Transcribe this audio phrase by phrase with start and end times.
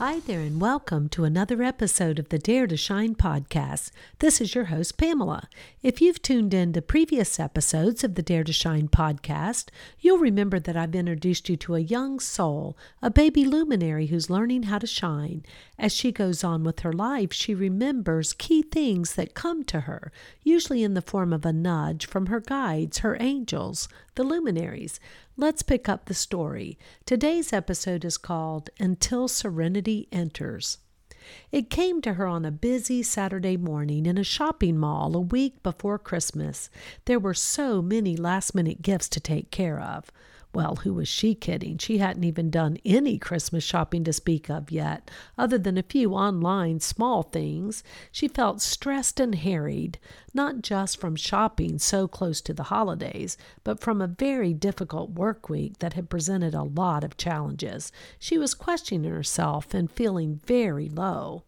[0.00, 3.90] Hi there, and welcome to another episode of the Dare to Shine podcast.
[4.20, 5.46] This is your host, Pamela.
[5.82, 9.66] If you've tuned in to previous episodes of the Dare to Shine podcast,
[9.98, 14.62] you'll remember that I've introduced you to a young soul, a baby luminary who's learning
[14.62, 15.44] how to shine.
[15.78, 20.10] As she goes on with her life, she remembers key things that come to her,
[20.42, 24.98] usually in the form of a nudge from her guides, her angels, the luminaries.
[25.40, 26.76] Let's pick up the story.
[27.06, 30.76] Today's episode is called Until Serenity Enters.
[31.50, 35.62] It came to her on a busy Saturday morning in a shopping mall a week
[35.62, 36.68] before Christmas.
[37.06, 40.12] There were so many last minute gifts to take care of.
[40.52, 41.78] Well, who was she kidding?
[41.78, 46.12] She hadn't even done any Christmas shopping to speak of yet, other than a few
[46.14, 47.84] online small things.
[48.10, 50.00] She felt stressed and harried,
[50.34, 55.48] not just from shopping so close to the holidays, but from a very difficult work
[55.48, 57.92] week that had presented a lot of challenges.
[58.18, 61.44] She was questioning herself and feeling very low.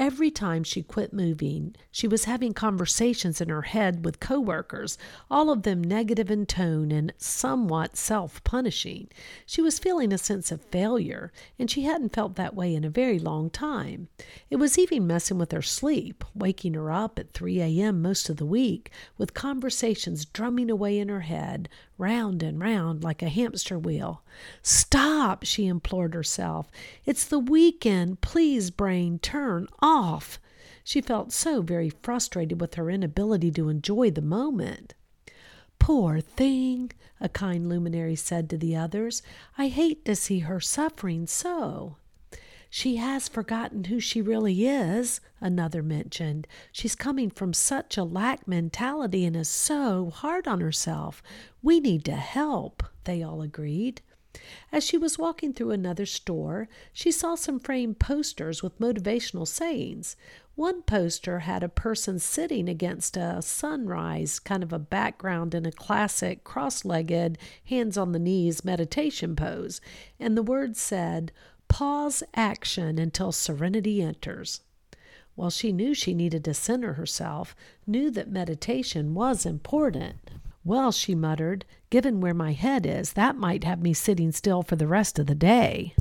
[0.00, 4.96] Every time she quit moving, she was having conversations in her head with coworkers,
[5.30, 9.08] all of them negative in tone and somewhat self punishing.
[9.44, 12.88] She was feeling a sense of failure, and she hadn't felt that way in a
[12.88, 14.08] very long time.
[14.48, 18.00] It was even messing with her sleep, waking her up at 3 a.m.
[18.00, 23.20] most of the week, with conversations drumming away in her head, round and round like
[23.20, 24.22] a hamster wheel.
[24.62, 26.70] Stop, she implored herself.
[27.04, 28.22] It's the weekend.
[28.22, 29.49] Please, brain, turn
[29.80, 30.38] off.
[30.84, 34.94] She felt so very frustrated with her inability to enjoy the moment.
[35.78, 39.22] Poor thing, a kind luminary said to the others.
[39.56, 41.96] I hate to see her suffering so.
[42.72, 46.46] She has forgotten who she really is, another mentioned.
[46.70, 51.20] She's coming from such a lack mentality and is so hard on herself.
[51.62, 54.02] We need to help, they all agreed.
[54.70, 60.16] As she was walking through another store, she saw some framed posters with motivational sayings.
[60.54, 65.72] One poster had a person sitting against a sunrise, kind of a background in a
[65.72, 69.80] classic cross legged, hands on the knees meditation pose,
[70.20, 71.32] and the words said,
[71.66, 74.60] Pause action until serenity enters.
[75.34, 80.29] While she knew she needed to center herself, knew that meditation was important.
[80.64, 84.76] Well, she muttered, given where my head is, that might have me sitting still for
[84.76, 85.94] the rest of the day.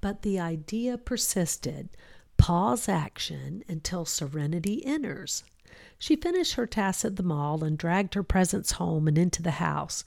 [0.00, 1.90] But the idea persisted
[2.36, 5.44] pause action until serenity enters.
[5.98, 9.52] She finished her tasks at the mall and dragged her presents home and into the
[9.52, 10.04] house.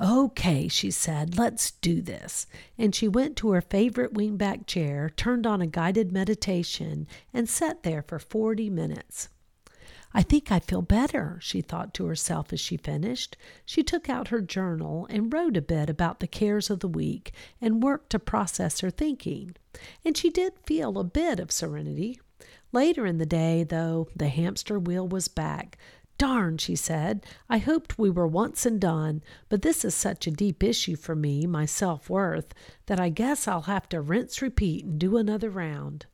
[0.00, 2.46] Okay, she said, let's do this.
[2.78, 7.82] And she went to her favorite wingback chair, turned on a guided meditation, and sat
[7.82, 9.28] there for 40 minutes.
[10.12, 13.36] I think I feel better, she thought to herself as she finished.
[13.64, 17.32] She took out her journal and wrote a bit about the cares of the week
[17.60, 19.54] and worked to process her thinking.
[20.04, 22.20] And she did feel a bit of serenity.
[22.72, 25.78] Later in the day, though, the hamster wheel was back,
[26.20, 27.24] Darn, she said.
[27.48, 31.16] I hoped we were once and done, but this is such a deep issue for
[31.16, 32.52] me, my self worth,
[32.86, 36.04] that I guess I'll have to rinse, repeat, and do another round.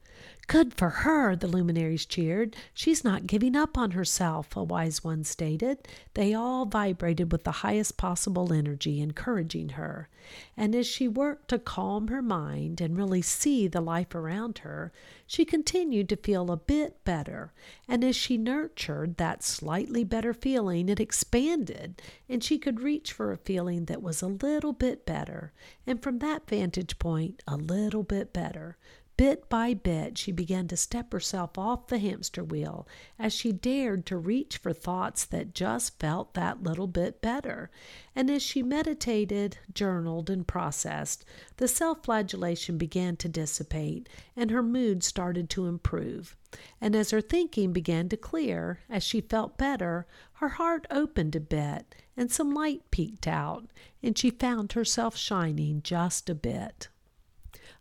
[0.49, 2.55] Good for her, the luminaries cheered.
[2.73, 5.89] She's not giving up on herself, a wise one stated.
[6.15, 10.09] They all vibrated with the highest possible energy, encouraging her.
[10.57, 14.93] And as she worked to calm her mind and really see the life around her,
[15.27, 17.53] she continued to feel a bit better.
[17.89, 23.33] And as she nurtured that slightly better feeling, it expanded, and she could reach for
[23.33, 25.53] a feeling that was a little bit better,
[25.87, 28.77] and from that vantage point, a little bit better.
[29.17, 32.87] Bit by bit, she began to step herself off the hamster wheel
[33.19, 37.71] as she dared to reach for thoughts that just felt that little bit better.
[38.15, 41.25] And as she meditated, journaled, and processed,
[41.57, 44.07] the self flagellation began to dissipate
[44.37, 46.37] and her mood started to improve.
[46.79, 51.41] And as her thinking began to clear, as she felt better, her heart opened a
[51.41, 53.71] bit and some light peeked out,
[54.03, 56.89] and she found herself shining just a bit.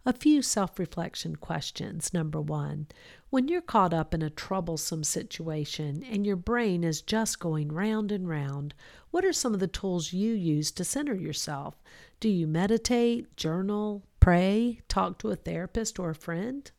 [0.08, 2.14] A few self reflection questions.
[2.14, 2.86] Number one,
[3.32, 8.12] when you're caught up in a troublesome situation and your brain is just going round
[8.12, 8.76] and round,
[9.10, 11.82] what are some of the tools you use to center yourself?
[12.20, 16.70] Do you meditate, journal, pray, talk to a therapist or a friend?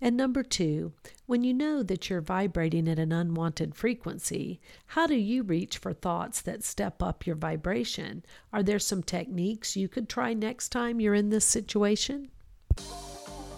[0.00, 0.92] And number two,
[1.26, 5.92] when you know that you're vibrating at an unwanted frequency, how do you reach for
[5.92, 8.24] thoughts that step up your vibration?
[8.52, 12.32] Are there some techniques you could try next time you're in this situation?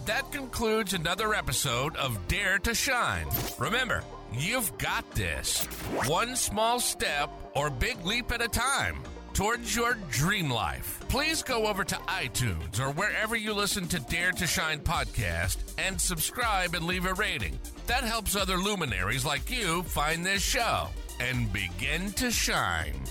[0.05, 3.27] That concludes another episode of Dare to Shine.
[3.57, 5.65] Remember, you've got this.
[6.05, 8.97] One small step or big leap at a time
[9.33, 10.99] towards your dream life.
[11.09, 15.99] Please go over to iTunes or wherever you listen to Dare to Shine podcast and
[15.99, 17.59] subscribe and leave a rating.
[17.87, 20.87] That helps other luminaries like you find this show
[21.19, 23.01] and begin to shine.